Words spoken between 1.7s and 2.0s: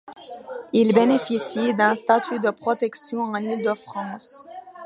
d'un